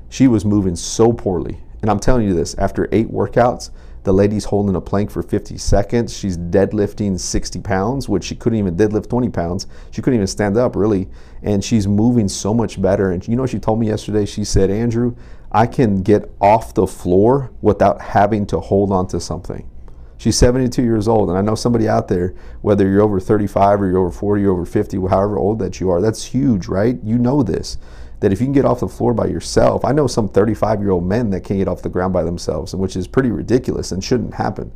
she 0.10 0.28
was 0.28 0.44
moving 0.44 0.76
so 0.76 1.14
poorly 1.14 1.60
and 1.82 1.90
I'm 1.90 2.00
telling 2.00 2.28
you 2.28 2.34
this 2.34 2.56
after 2.56 2.88
eight 2.92 3.12
workouts, 3.12 3.72
the 4.04 4.14
lady's 4.14 4.46
holding 4.46 4.76
a 4.76 4.82
plank 4.82 5.12
for 5.12 5.22
50 5.22 5.58
seconds. 5.58 6.18
She's 6.18 6.38
deadlifting 6.38 7.20
60 7.20 7.60
pounds, 7.60 8.08
which 8.08 8.24
she 8.24 8.36
couldn't 8.36 8.60
even 8.60 8.76
deadlift 8.76 9.10
20 9.10 9.30
pounds. 9.30 9.68
She 9.92 10.02
couldn't 10.02 10.16
even 10.16 10.28
stand 10.28 10.58
up 10.58 10.76
really. 10.76 11.10
And 11.44 11.64
she's 11.64 11.88
moving 11.88 12.28
so 12.28 12.54
much 12.54 12.82
better. 12.82 13.12
And 13.12 13.28
you 13.28 13.36
know 13.36 13.46
she 13.46 13.60
told 13.60 13.80
me 13.80 13.88
yesterday? 13.88 14.26
She 14.26 14.46
said, 14.46 14.70
Andrew, 14.70 15.16
I 15.52 15.68
can 15.68 16.02
get 16.02 16.32
off 16.40 16.74
the 16.74 16.88
floor 16.88 17.52
without 17.62 18.02
having 18.02 18.46
to 18.48 18.60
hold 18.60 18.92
on 18.92 19.08
to 19.08 19.20
something. 19.20 19.70
She's 20.18 20.38
72 20.38 20.82
years 20.82 21.08
old. 21.08 21.30
And 21.30 21.38
I 21.38 21.42
know 21.42 21.56
somebody 21.56 21.88
out 21.88 22.08
there, 22.08 22.34
whether 22.62 22.88
you're 22.88 23.02
over 23.02 23.20
35 23.20 23.82
or 23.82 23.88
you're 23.88 24.00
over 24.00 24.12
40 24.12 24.46
or 24.46 24.52
over 24.52 24.66
50, 24.66 24.98
however 24.98 25.38
old 25.38 25.60
that 25.60 25.80
you 25.80 25.90
are, 25.90 26.02
that's 26.02 26.24
huge, 26.24 26.68
right? 26.68 27.00
You 27.04 27.18
know 27.18 27.42
this 27.44 27.78
that 28.20 28.34
if 28.34 28.40
you 28.40 28.46
can 28.46 28.54
get 28.54 28.66
off 28.66 28.82
the 28.82 28.88
floor 28.88 29.14
by 29.14 29.28
yourself, 29.28 29.86
I 29.86 29.92
know 29.92 30.08
some 30.08 30.28
35 30.28 30.82
year 30.82 30.92
old 30.92 31.06
men 31.06 31.30
that 31.30 31.42
can't 31.42 31.60
get 31.60 31.68
off 31.68 31.82
the 31.82 31.90
ground 31.90 32.14
by 32.14 32.24
themselves, 32.24 32.76
which 32.76 32.96
is 32.96 33.08
pretty 33.08 33.32
ridiculous 33.32 33.92
and 33.92 34.04
shouldn't 34.04 34.34
happen. 34.34 34.72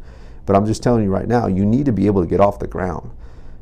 But 0.46 0.56
I'm 0.56 0.66
just 0.66 0.84
telling 0.84 1.04
you 1.04 1.10
right 1.10 1.28
now, 1.28 1.48
you 1.48 1.66
need 1.66 1.86
to 1.86 1.94
be 1.94 2.06
able 2.06 2.22
to 2.22 2.28
get 2.28 2.40
off 2.40 2.60
the 2.60 2.68
ground 2.68 3.12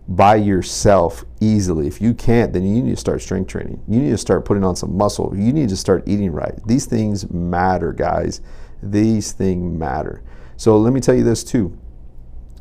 by 0.07 0.35
yourself 0.35 1.23
easily. 1.39 1.87
If 1.87 2.01
you 2.01 2.13
can't, 2.13 2.53
then 2.53 2.63
you 2.63 2.81
need 2.81 2.89
to 2.91 2.97
start 2.97 3.21
strength 3.21 3.49
training. 3.49 3.83
You 3.87 3.99
need 3.99 4.09
to 4.09 4.17
start 4.17 4.45
putting 4.45 4.63
on 4.63 4.75
some 4.75 4.95
muscle. 4.95 5.33
You 5.35 5.53
need 5.53 5.69
to 5.69 5.77
start 5.77 6.03
eating 6.07 6.31
right. 6.31 6.55
These 6.65 6.85
things 6.85 7.29
matter, 7.31 7.93
guys. 7.93 8.41
These 8.81 9.31
things 9.31 9.77
matter. 9.79 10.23
So 10.57 10.77
let 10.77 10.93
me 10.93 10.99
tell 10.99 11.15
you 11.15 11.23
this 11.23 11.43
too. 11.43 11.77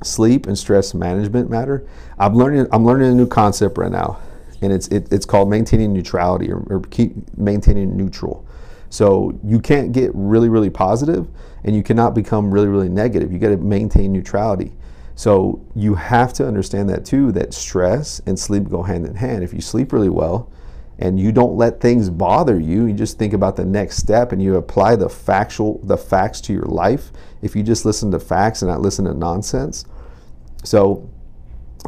Sleep 0.03 0.47
and 0.47 0.57
stress 0.57 0.95
management 0.95 1.51
matter. 1.51 1.87
I'm 2.19 2.35
learning 2.35 2.67
I'm 2.73 2.87
learning 2.87 3.11
a 3.11 3.15
new 3.15 3.27
concept 3.27 3.77
right 3.77 3.93
now 3.93 4.21
and 4.63 4.73
it's 4.73 4.89
it, 4.89 5.13
it's 5.13 5.27
called 5.27 5.49
maintaining 5.49 5.93
neutrality 5.93 6.51
or, 6.51 6.67
or 6.71 6.81
keep 6.91 7.13
maintaining 7.37 7.97
neutral. 7.97 8.47
So 8.89 9.39
you 9.45 9.61
can't 9.61 9.93
get 9.93 10.11
really 10.15 10.49
really 10.49 10.71
positive, 10.71 11.29
and 11.65 11.75
you 11.75 11.83
cannot 11.83 12.15
become 12.15 12.53
really 12.53 12.69
really 12.69 12.89
negative. 12.89 13.33
You 13.33 13.39
got 13.39 13.51
to 13.51 13.57
maintain 13.57 14.13
neutrality. 14.13 14.73
So 15.15 15.65
you 15.75 15.95
have 15.95 16.33
to 16.35 16.47
understand 16.47 16.89
that 16.91 17.05
too. 17.05 17.33
That 17.33 17.53
stress 17.53 18.21
and 18.27 18.39
sleep 18.39 18.69
go 18.69 18.83
hand 18.83 19.07
in 19.07 19.15
hand. 19.15 19.45
If 19.45 19.53
you 19.53 19.61
sleep 19.61 19.93
really 19.93 20.09
well, 20.09 20.51
and 21.01 21.19
you 21.19 21.33
don't 21.33 21.57
let 21.57 21.81
things 21.81 22.11
bother 22.11 22.61
you, 22.61 22.87
you 22.87 22.93
just 22.93 23.19
think 23.19 23.33
about 23.33 23.57
the 23.57 23.65
next 23.65 23.97
step 23.97 24.33
and 24.33 24.43
you 24.43 24.57
apply 24.57 24.97
the 24.97 25.09
factual 25.09 25.81
the 25.85 25.97
facts 25.97 26.41
to 26.43 26.53
your 26.53 26.67
life. 26.67 27.11
If 27.43 27.57
you 27.57 27.63
just 27.63 27.85
listen 27.85 28.11
to 28.11 28.21
facts 28.21 28.63
and 28.63 28.71
not 28.71 28.83
listen 28.83 29.07
to 29.07 29.15
nonsense. 29.15 29.87
So 30.63 31.09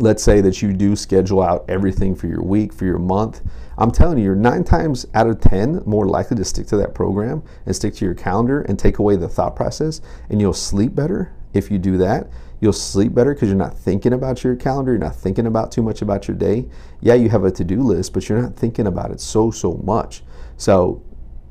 let's 0.00 0.22
say 0.22 0.40
that 0.40 0.62
you 0.62 0.72
do 0.72 0.96
schedule 0.96 1.42
out 1.42 1.64
everything 1.68 2.14
for 2.14 2.26
your 2.26 2.42
week, 2.42 2.72
for 2.72 2.84
your 2.84 2.98
month, 2.98 3.42
I'm 3.78 3.90
telling 3.90 4.18
you, 4.18 4.24
you're 4.24 4.34
nine 4.34 4.64
times 4.64 5.06
out 5.14 5.26
of 5.26 5.40
10 5.40 5.82
more 5.86 6.06
likely 6.06 6.36
to 6.36 6.44
stick 6.44 6.66
to 6.68 6.76
that 6.78 6.94
program 6.94 7.42
and 7.66 7.74
stick 7.74 7.94
to 7.96 8.04
your 8.04 8.14
calendar 8.14 8.62
and 8.62 8.78
take 8.78 8.98
away 8.98 9.16
the 9.16 9.28
thought 9.28 9.56
process. 9.56 10.00
And 10.30 10.40
you'll 10.40 10.52
sleep 10.52 10.94
better 10.94 11.32
if 11.52 11.70
you 11.70 11.78
do 11.78 11.96
that. 11.98 12.28
You'll 12.60 12.72
sleep 12.72 13.12
better 13.12 13.34
because 13.34 13.48
you're 13.48 13.58
not 13.58 13.76
thinking 13.76 14.12
about 14.12 14.44
your 14.44 14.54
calendar. 14.54 14.92
You're 14.92 15.00
not 15.00 15.16
thinking 15.16 15.46
about 15.46 15.72
too 15.72 15.82
much 15.82 16.00
about 16.00 16.28
your 16.28 16.36
day. 16.36 16.68
Yeah, 17.00 17.14
you 17.14 17.28
have 17.30 17.44
a 17.44 17.50
to 17.50 17.64
do 17.64 17.82
list, 17.82 18.12
but 18.12 18.28
you're 18.28 18.40
not 18.40 18.54
thinking 18.54 18.86
about 18.86 19.10
it 19.10 19.20
so, 19.20 19.50
so 19.50 19.80
much. 19.82 20.22
So, 20.58 21.02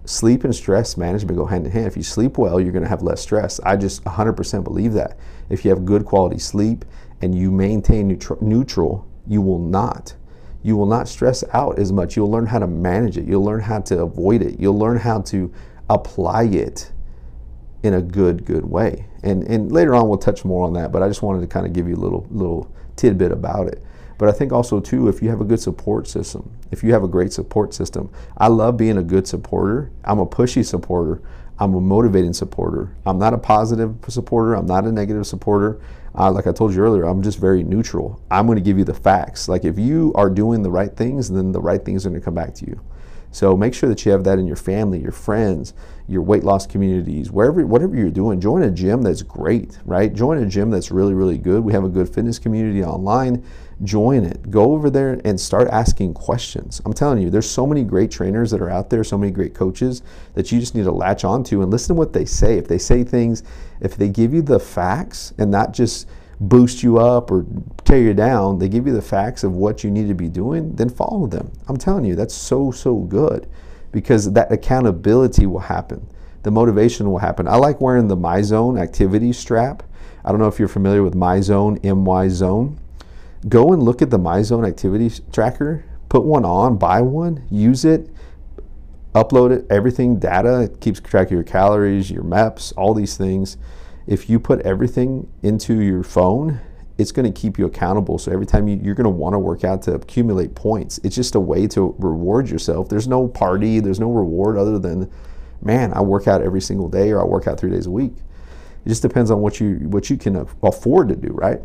sleep 0.05 0.45
and 0.45 0.55
stress 0.55 0.95
management 0.95 1.37
go 1.37 1.45
hand 1.45 1.65
in 1.65 1.71
hand. 1.71 1.87
If 1.87 1.97
you 1.97 2.03
sleep 2.03 2.37
well, 2.37 2.61
you're 2.61 2.71
going 2.71 2.83
to 2.83 2.89
have 2.89 3.03
less 3.03 3.21
stress. 3.21 3.59
I 3.59 3.75
just 3.75 4.03
100% 4.05 4.63
believe 4.63 4.93
that. 4.93 5.17
If 5.49 5.65
you 5.65 5.69
have 5.71 5.83
good 5.83 6.05
quality 6.05 6.39
sleep 6.39 6.85
and 7.21 7.35
you 7.35 7.51
maintain 7.51 8.07
neutral, 8.07 8.39
neutral 8.41 9.07
you 9.27 9.41
will 9.41 9.59
not. 9.59 10.15
you 10.63 10.75
will 10.77 10.85
not 10.85 11.07
stress 11.07 11.43
out 11.53 11.79
as 11.79 11.91
much. 11.91 12.15
You'll 12.15 12.29
learn 12.29 12.45
how 12.45 12.59
to 12.59 12.67
manage 12.67 13.17
it. 13.17 13.25
You'll 13.25 13.43
learn 13.43 13.61
how 13.61 13.79
to 13.81 14.01
avoid 14.03 14.41
it. 14.41 14.59
You'll 14.59 14.77
learn 14.77 14.97
how 14.97 15.21
to 15.21 15.51
apply 15.89 16.43
it 16.43 16.91
in 17.83 17.95
a 17.95 18.01
good, 18.01 18.45
good 18.45 18.65
way. 18.65 19.07
And 19.23 19.43
and 19.43 19.71
later 19.71 19.95
on 19.95 20.07
we'll 20.07 20.17
touch 20.19 20.45
more 20.45 20.65
on 20.65 20.73
that, 20.73 20.91
but 20.91 21.01
I 21.01 21.07
just 21.07 21.21
wanted 21.23 21.41
to 21.41 21.47
kind 21.47 21.65
of 21.65 21.73
give 21.73 21.87
you 21.87 21.95
a 21.95 22.03
little 22.03 22.27
little 22.29 22.71
tidbit 22.95 23.31
about 23.31 23.67
it. 23.67 23.83
But 24.17 24.29
I 24.29 24.33
think 24.33 24.51
also 24.53 24.79
too, 24.79 25.07
if 25.07 25.21
you 25.23 25.29
have 25.29 25.41
a 25.41 25.45
good 25.45 25.59
support 25.59 26.07
system, 26.07 26.51
if 26.69 26.83
you 26.83 26.93
have 26.93 27.03
a 27.03 27.07
great 27.07 27.33
support 27.33 27.73
system, 27.73 28.11
I 28.37 28.47
love 28.47 28.77
being 28.77 28.97
a 28.97 29.03
good 29.03 29.27
supporter. 29.27 29.91
I'm 30.03 30.19
a 30.19 30.27
pushy 30.27 30.63
supporter. 30.63 31.21
I'm 31.61 31.75
a 31.75 31.79
motivating 31.79 32.33
supporter. 32.33 32.89
I'm 33.05 33.19
not 33.19 33.35
a 33.35 33.37
positive 33.37 33.95
supporter. 34.07 34.55
I'm 34.55 34.65
not 34.65 34.85
a 34.85 34.91
negative 34.91 35.27
supporter. 35.27 35.79
Uh, 36.17 36.31
like 36.31 36.47
I 36.47 36.51
told 36.51 36.73
you 36.73 36.81
earlier, 36.81 37.03
I'm 37.03 37.21
just 37.21 37.37
very 37.37 37.61
neutral. 37.61 38.19
I'm 38.31 38.47
going 38.47 38.55
to 38.55 38.63
give 38.63 38.79
you 38.79 38.83
the 38.83 38.95
facts. 38.95 39.47
Like 39.47 39.63
if 39.63 39.77
you 39.77 40.11
are 40.15 40.27
doing 40.27 40.63
the 40.63 40.71
right 40.71 40.91
things, 40.91 41.29
then 41.29 41.51
the 41.51 41.61
right 41.61 41.85
things 41.85 42.03
are 42.03 42.09
going 42.09 42.19
to 42.19 42.25
come 42.25 42.33
back 42.33 42.55
to 42.55 42.65
you. 42.65 42.81
So 43.31 43.55
make 43.55 43.73
sure 43.73 43.89
that 43.89 44.05
you 44.05 44.11
have 44.11 44.25
that 44.25 44.39
in 44.39 44.45
your 44.45 44.57
family, 44.57 45.01
your 45.01 45.13
friends, 45.13 45.73
your 46.07 46.21
weight 46.21 46.43
loss 46.43 46.67
communities, 46.67 47.31
wherever, 47.31 47.65
whatever 47.65 47.95
you're 47.95 48.11
doing. 48.11 48.41
Join 48.41 48.63
a 48.63 48.69
gym 48.69 49.01
that's 49.01 49.21
great, 49.21 49.79
right? 49.85 50.13
Join 50.13 50.37
a 50.37 50.45
gym 50.45 50.69
that's 50.69 50.91
really, 50.91 51.13
really 51.13 51.37
good. 51.37 51.63
We 51.63 51.71
have 51.71 51.85
a 51.85 51.89
good 51.89 52.13
fitness 52.13 52.37
community 52.37 52.83
online. 52.83 53.45
Join 53.83 54.25
it. 54.25 54.51
Go 54.51 54.73
over 54.73 54.89
there 54.89 55.21
and 55.23 55.39
start 55.39 55.69
asking 55.69 56.13
questions. 56.13 56.81
I'm 56.85 56.93
telling 56.93 57.21
you, 57.21 57.29
there's 57.29 57.49
so 57.49 57.65
many 57.65 57.83
great 57.83 58.11
trainers 58.11 58.51
that 58.51 58.61
are 58.61 58.69
out 58.69 58.89
there, 58.89 59.03
so 59.03 59.17
many 59.17 59.31
great 59.31 59.55
coaches 59.55 60.03
that 60.33 60.51
you 60.51 60.59
just 60.59 60.75
need 60.75 60.83
to 60.83 60.91
latch 60.91 61.23
onto 61.23 61.61
and 61.61 61.71
listen 61.71 61.95
to 61.95 61.99
what 61.99 62.13
they 62.13 62.25
say. 62.25 62.57
If 62.57 62.67
they 62.67 62.77
say 62.77 63.03
things, 63.03 63.43
if 63.79 63.95
they 63.95 64.09
give 64.09 64.33
you 64.33 64.41
the 64.41 64.59
facts 64.59 65.33
and 65.37 65.49
not 65.49 65.73
just 65.73 66.07
boost 66.41 66.81
you 66.81 66.97
up 66.97 67.29
or 67.29 67.45
tear 67.85 67.99
you 67.99 68.13
down, 68.15 68.57
they 68.57 68.67
give 68.67 68.87
you 68.87 68.93
the 68.93 69.01
facts 69.01 69.43
of 69.43 69.53
what 69.53 69.83
you 69.83 69.91
need 69.91 70.07
to 70.07 70.15
be 70.15 70.27
doing, 70.27 70.75
then 70.75 70.89
follow 70.89 71.27
them. 71.27 71.51
I'm 71.67 71.77
telling 71.77 72.03
you, 72.03 72.15
that's 72.15 72.33
so, 72.33 72.71
so 72.71 72.95
good 72.97 73.47
because 73.91 74.31
that 74.33 74.51
accountability 74.51 75.45
will 75.45 75.59
happen. 75.59 76.07
The 76.41 76.49
motivation 76.49 77.11
will 77.11 77.19
happen. 77.19 77.47
I 77.47 77.57
like 77.57 77.79
wearing 77.79 78.07
the 78.07 78.17
MyZone 78.17 78.81
activity 78.81 79.31
strap. 79.31 79.83
I 80.25 80.31
don't 80.31 80.39
know 80.39 80.47
if 80.47 80.57
you're 80.57 80.67
familiar 80.67 81.03
with 81.03 81.13
MyZone, 81.13 81.83
MY 81.83 82.29
Zone. 82.29 82.79
Go 83.47 83.71
and 83.71 83.83
look 83.83 84.01
at 84.01 84.09
the 84.09 84.19
MyZone 84.19 84.67
activity 84.67 85.11
tracker, 85.31 85.85
put 86.09 86.23
one 86.23 86.45
on, 86.45 86.77
buy 86.77 87.01
one, 87.01 87.45
use 87.51 87.85
it, 87.85 88.09
upload 89.13 89.51
it, 89.51 89.65
everything, 89.69 90.17
data, 90.17 90.61
it 90.61 90.81
keeps 90.81 90.99
track 90.99 91.27
of 91.27 91.33
your 91.33 91.43
calories, 91.43 92.09
your 92.09 92.23
MEPs, 92.23 92.73
all 92.77 92.95
these 92.95 93.15
things 93.15 93.57
if 94.11 94.29
you 94.29 94.41
put 94.41 94.59
everything 94.63 95.25
into 95.41 95.81
your 95.81 96.03
phone, 96.03 96.59
it's 96.97 97.13
going 97.13 97.31
to 97.31 97.41
keep 97.41 97.57
you 97.57 97.65
accountable. 97.65 98.17
So 98.17 98.29
every 98.29 98.45
time 98.45 98.67
you, 98.67 98.77
you're 98.83 98.93
going 98.93 99.05
to 99.05 99.09
want 99.09 99.35
to 99.35 99.39
work 99.39 99.63
out 99.63 99.83
to 99.83 99.93
accumulate 99.93 100.53
points, 100.53 100.99
it's 101.01 101.15
just 101.15 101.35
a 101.35 101.39
way 101.39 101.65
to 101.67 101.95
reward 101.97 102.49
yourself. 102.49 102.89
There's 102.89 103.07
no 103.07 103.29
party, 103.29 103.79
there's 103.79 104.01
no 104.01 104.11
reward 104.11 104.57
other 104.57 104.77
than, 104.77 105.09
man, 105.61 105.93
I 105.93 106.01
work 106.01 106.27
out 106.27 106.41
every 106.41 106.59
single 106.59 106.89
day 106.89 107.11
or 107.11 107.21
I 107.21 107.23
work 107.23 107.47
out 107.47 107.57
three 107.57 107.71
days 107.71 107.85
a 107.85 107.91
week. 107.91 108.11
It 108.85 108.89
just 108.89 109.01
depends 109.01 109.31
on 109.31 109.39
what 109.39 109.61
you 109.61 109.75
what 109.87 110.09
you 110.09 110.17
can 110.17 110.35
afford 110.61 111.07
to 111.07 111.15
do, 111.15 111.29
right? 111.29 111.61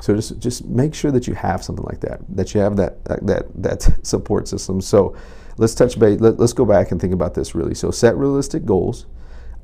So 0.00 0.16
just 0.16 0.40
just 0.40 0.64
make 0.64 0.96
sure 0.96 1.12
that 1.12 1.28
you 1.28 1.34
have 1.34 1.62
something 1.62 1.84
like 1.84 2.00
that, 2.00 2.22
that 2.30 2.54
you 2.54 2.60
have 2.60 2.76
that 2.76 3.04
that 3.04 3.46
that 3.62 3.98
support 4.04 4.48
system. 4.48 4.80
So 4.80 5.14
let's 5.58 5.76
touch 5.76 5.96
base. 5.96 6.18
Let, 6.18 6.40
let's 6.40 6.54
go 6.54 6.64
back 6.64 6.90
and 6.90 7.00
think 7.00 7.12
about 7.12 7.34
this 7.34 7.54
really. 7.54 7.74
So 7.74 7.92
set 7.92 8.16
realistic 8.16 8.64
goals 8.64 9.06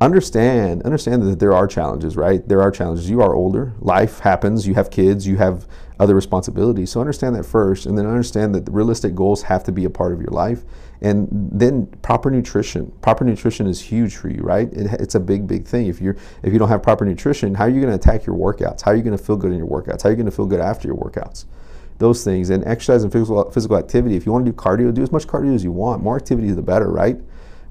understand 0.01 0.83
understand 0.83 1.23
that 1.23 1.41
there 1.41 1.53
are 1.53 1.67
challenges 1.67 2.17
right? 2.17 2.47
There 2.49 2.63
are 2.63 2.71
challenges. 2.71 3.11
You 3.11 3.21
are 3.21 3.35
older. 3.35 3.75
Life 3.81 4.21
happens. 4.21 4.67
You 4.67 4.75
have 4.75 4.91
kids. 4.91 5.27
You 5.27 5.37
have 5.37 5.67
other 5.99 6.15
responsibilities. 6.15 6.91
So 6.91 7.01
understand 7.01 7.35
that 7.35 7.45
first 7.45 7.87
and 7.87 7.99
then 7.99 8.07
understand 8.07 8.55
that 8.55 8.67
the 8.67 8.71
realistic 8.71 9.15
goals 9.15 9.43
have 9.43 9.65
to 9.65 9.73
be 9.73 9.85
a 9.85 9.91
part 9.91 10.13
of 10.13 10.21
your 10.21 10.31
life. 10.31 10.63
And 11.01 11.29
then 11.31 11.87
proper 12.03 12.31
nutrition. 12.31 12.93
Proper 13.03 13.25
nutrition 13.25 13.67
is 13.67 13.81
huge 13.81 14.17
for 14.17 14.29
you 14.29 14.43
right? 14.43 14.73
It, 14.73 14.93
it's 15.01 15.17
a 15.17 15.21
big 15.21 15.49
big 15.49 15.67
thing. 15.67 15.89
If 15.89 16.01
you're 16.01 16.17
if 16.43 16.53
you 16.53 16.59
don't 16.59 16.69
have 16.69 16.83
proper 16.83 17.05
nutrition 17.05 17.55
how 17.55 17.65
are 17.65 17.71
you 17.71 17.81
going 17.81 17.97
to 17.97 17.97
attack 17.97 18.25
your 18.25 18.37
workouts? 18.37 18.83
How 18.83 18.93
are 18.93 18.97
you 18.97 19.03
going 19.03 19.17
to 19.17 19.23
feel 19.23 19.37
good 19.37 19.51
in 19.51 19.59
your 19.59 19.69
workouts? 19.69 20.03
How 20.03 20.11
are 20.11 20.13
you 20.13 20.17
going 20.17 20.27
to 20.27 20.37
feel 20.37 20.47
good 20.47 20.61
after 20.61 20.87
your 20.87 20.97
workouts? 20.97 21.47
Those 21.99 22.23
things. 22.23 22.51
And 22.51 22.65
exercise 22.65 23.03
and 23.03 23.13
physical 23.13 23.51
physical 23.51 23.77
activity 23.77 24.15
if 24.15 24.27
you 24.27 24.31
want 24.31 24.47
to 24.47 24.53
do 24.53 24.57
cardio 24.57 24.95
do 24.95 25.03
as 25.03 25.11
much 25.11 25.27
cardio 25.27 25.57
as 25.57 25.65
you 25.65 25.73
want. 25.73 26.05
More 26.05 26.15
activity 26.15 26.53
the 26.53 26.63
better 26.63 26.89
right 26.89 27.19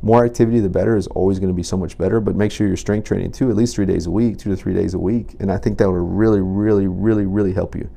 more 0.01 0.25
activity, 0.25 0.59
the 0.59 0.69
better 0.69 0.95
is 0.95 1.07
always 1.07 1.39
going 1.39 1.49
to 1.49 1.55
be 1.55 1.63
so 1.63 1.77
much 1.77 1.97
better. 1.97 2.19
But 2.19 2.35
make 2.35 2.51
sure 2.51 2.67
you're 2.67 2.77
strength 2.77 3.07
training 3.07 3.31
too, 3.31 3.49
at 3.49 3.55
least 3.55 3.75
three 3.75 3.85
days 3.85 4.05
a 4.05 4.11
week, 4.11 4.37
two 4.37 4.49
to 4.49 4.55
three 4.55 4.73
days 4.73 4.93
a 4.93 4.99
week. 4.99 5.35
And 5.39 5.51
I 5.51 5.57
think 5.57 5.77
that 5.79 5.85
will 5.85 5.97
really, 5.97 6.41
really, 6.41 6.87
really, 6.87 7.25
really 7.25 7.53
help 7.53 7.75
you. 7.75 7.89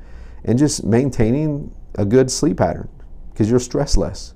And 0.43 0.57
just 0.57 0.83
maintaining 0.83 1.73
a 1.95 2.05
good 2.05 2.31
sleep 2.31 2.57
pattern 2.57 2.89
because 3.31 3.49
you'll 3.49 3.59
stress 3.59 3.97
less. 3.97 4.33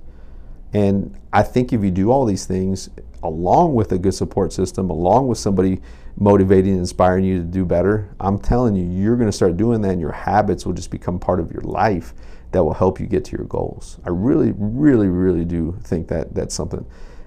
And 0.72 1.16
I 1.32 1.42
think 1.42 1.72
if 1.72 1.82
you 1.82 1.90
do 1.90 2.10
all 2.10 2.24
these 2.24 2.44
things 2.44 2.90
along 3.22 3.74
with 3.74 3.92
a 3.92 3.98
good 3.98 4.14
support 4.14 4.52
system, 4.52 4.90
along 4.90 5.26
with 5.26 5.38
somebody 5.38 5.80
motivating 6.18 6.72
and 6.72 6.80
inspiring 6.80 7.24
you 7.24 7.38
to 7.38 7.44
do 7.44 7.64
better, 7.64 8.14
I'm 8.20 8.38
telling 8.38 8.74
you, 8.76 8.84
you're 8.84 9.16
going 9.16 9.28
to 9.28 9.36
start 9.36 9.56
doing 9.56 9.80
that 9.82 9.90
and 9.92 10.00
your 10.00 10.12
habits 10.12 10.66
will 10.66 10.72
just 10.72 10.90
become 10.90 11.18
part 11.18 11.40
of 11.40 11.50
your 11.52 11.62
life 11.62 12.14
that 12.52 12.62
will 12.62 12.74
help 12.74 13.00
you 13.00 13.06
get 13.06 13.24
to 13.26 13.36
your 13.36 13.46
goals. 13.46 13.98
I 14.04 14.10
really, 14.10 14.52
really, 14.56 15.08
really 15.08 15.44
do 15.44 15.78
think 15.82 16.08
that 16.08 16.34
that's 16.34 16.54
something. 16.54 16.86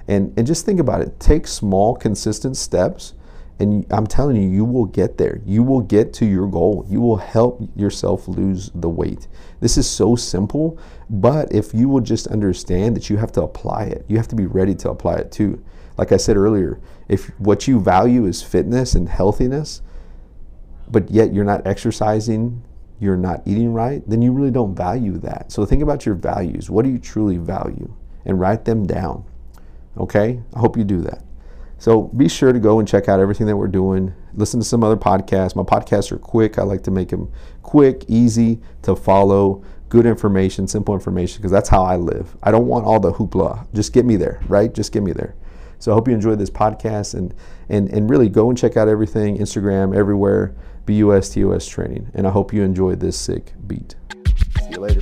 And, 0.10 0.34
and 0.38 0.48
just 0.48 0.66
think 0.66 0.80
about 0.80 1.02
it. 1.02 1.20
Take 1.20 1.46
small, 1.46 1.96
consistent 1.96 2.58
steps, 2.58 3.14
and 3.60 3.86
I'm 3.92 4.08
telling 4.08 4.38
you, 4.38 4.50
you 4.50 4.66
will 4.66 4.86
get 4.86 5.20
there. 5.20 5.40
You 5.46 5.62
will 5.62 5.82
get 5.82 6.14
to 6.14 6.26
your 6.26 6.48
goal. 6.48 6.86
You 6.90 7.00
will 7.00 7.18
help 7.18 7.62
yourself 7.76 8.28
lose 8.28 8.72
the 8.74 8.90
weight. 8.90 9.28
This 9.60 9.78
is 9.78 9.88
so 9.88 10.16
simple, 10.16 10.80
but 11.12 11.54
if 11.54 11.74
you 11.76 11.90
will 11.90 12.02
just 12.02 12.26
understand 12.28 12.96
that 12.96 13.10
you 13.10 13.18
have 13.18 13.32
to 13.34 13.44
apply 13.44 13.84
it, 13.84 14.04
you 14.08 14.18
have 14.18 14.28
to 14.30 14.36
be 14.36 14.48
ready 14.48 14.74
to 14.76 14.90
apply 14.90 15.16
it 15.18 15.32
too. 15.32 15.64
Like 15.96 16.12
I 16.12 16.18
said 16.18 16.38
earlier, 16.38 16.80
if 17.08 17.28
what 17.38 17.68
you 17.68 17.80
value 17.80 18.26
is 18.26 18.42
fitness 18.42 18.96
and 18.96 19.08
healthiness, 19.08 19.84
but 20.90 21.12
yet 21.12 21.34
you're 21.34 21.46
not 21.46 21.68
exercising, 21.68 22.64
you're 23.00 23.18
not 23.18 23.44
eating 23.46 23.74
right, 23.74 24.02
then 24.10 24.24
you 24.24 24.32
really 24.32 24.52
don't 24.52 24.74
value 24.74 25.20
that. 25.20 25.52
So 25.52 25.66
think 25.66 25.84
about 25.84 26.06
your 26.06 26.16
values. 26.16 26.70
What 26.70 26.84
do 26.84 26.90
you 26.90 26.98
truly 26.98 27.38
value? 27.38 27.94
And 28.26 28.40
write 28.40 28.66
them 28.66 28.88
down. 28.88 29.26
Okay? 30.00 30.42
I 30.56 30.60
hope 30.60 30.78
you 30.78 30.84
do 30.84 31.02
that. 31.02 31.24
So 31.78 32.04
be 32.04 32.28
sure 32.28 32.52
to 32.52 32.60
go 32.60 32.80
and 32.80 32.88
check 32.88 33.08
out 33.08 33.20
everything 33.20 33.48
that 33.48 33.56
we're 33.56 33.68
doing. 33.68 34.14
Listen 34.34 34.60
to 34.60 34.66
some 34.66 34.84
other 34.84 34.98
podcasts. 34.98 35.56
My 35.56 35.64
podcasts 35.64 36.12
are 36.12 36.18
quick. 36.18 36.60
I 36.60 36.64
like 36.64 36.84
to 36.84 36.92
make 36.92 37.10
them 37.10 37.32
quick, 37.64 38.04
easy 38.10 38.60
to 38.82 38.96
follow, 38.96 39.64
good 39.88 40.06
information, 40.06 40.68
simple 40.68 40.94
information, 40.94 41.38
because 41.38 41.52
that's 41.52 41.70
how 41.70 41.84
I 41.84 41.96
live. 41.96 42.36
I 42.44 42.52
don't 42.52 42.68
want 42.68 42.86
all 42.86 43.00
the 43.00 43.14
hoopla. 43.14 43.74
Just 43.74 43.94
get 43.94 44.06
me 44.06 44.18
there, 44.18 44.42
right? 44.48 44.74
Just 44.74 44.92
get 44.92 45.04
me 45.04 45.14
there. 45.14 45.36
So 45.80 45.94
I 45.94 45.96
hope 45.96 46.10
you 46.10 46.14
enjoyed 46.14 46.40
this 46.40 46.50
podcast 46.50 47.14
and 47.14 47.34
and 47.70 47.90
and 47.90 48.10
really 48.10 48.28
go 48.28 48.50
and 48.50 48.58
check 48.58 48.76
out 48.76 48.90
everything, 48.90 49.38
Instagram, 49.38 49.96
everywhere, 49.96 50.54
BUSTOS 50.86 51.70
training. 51.70 52.12
And 52.14 52.28
I 52.28 52.32
hope 52.32 52.54
you 52.54 52.64
enjoyed 52.64 53.00
this 53.00 53.18
sick 53.18 53.54
beat. 53.66 53.96
See 54.62 54.72
you 54.72 54.80
later. 54.80 55.02